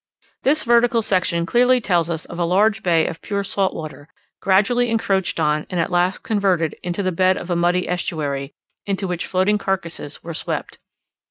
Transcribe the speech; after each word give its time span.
This 0.41 0.63
vertical 0.63 1.03
section 1.03 1.45
clearly 1.45 1.79
tells 1.79 2.09
us 2.09 2.25
of 2.25 2.39
a 2.39 2.43
large 2.43 2.81
bay 2.81 3.05
of 3.05 3.21
pure 3.21 3.43
salt 3.43 3.75
water, 3.75 4.09
gradually 4.41 4.89
encroached 4.89 5.39
on, 5.39 5.67
and 5.69 5.79
at 5.79 5.91
last 5.91 6.23
converted 6.23 6.75
into 6.81 7.03
the 7.03 7.11
bed 7.11 7.37
of 7.37 7.51
a 7.51 7.55
muddy 7.55 7.87
estuary, 7.87 8.51
into 8.87 9.07
which 9.07 9.27
floating 9.27 9.59
carcasses 9.59 10.23
were 10.23 10.33
swept. 10.33 10.79